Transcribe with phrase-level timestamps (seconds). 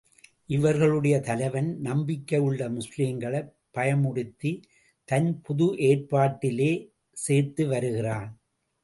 [0.45, 4.63] இவர்களுடைய தலைவன், நம்பிக்கையுள்ள முஸ்லிம்களைப் பயமுறுத்தித்
[5.05, 6.93] தன் புது ஏற்பாட்டிலே
[7.27, 8.31] சேர்த்துவருகிறான்.